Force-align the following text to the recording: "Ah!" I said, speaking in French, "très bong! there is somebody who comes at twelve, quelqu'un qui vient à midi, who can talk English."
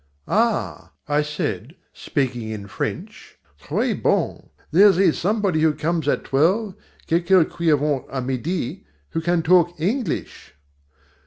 "Ah!" 0.27 0.93
I 1.07 1.21
said, 1.21 1.75
speaking 1.93 2.49
in 2.49 2.65
French, 2.65 3.37
"très 3.61 3.93
bong! 4.01 4.49
there 4.71 4.89
is 4.99 5.15
somebody 5.19 5.61
who 5.61 5.75
comes 5.75 6.07
at 6.07 6.23
twelve, 6.23 6.73
quelqu'un 7.07 7.45
qui 7.47 7.67
vient 7.69 8.07
à 8.09 8.19
midi, 8.25 8.83
who 9.11 9.21
can 9.21 9.43
talk 9.43 9.79
English." 9.79 10.55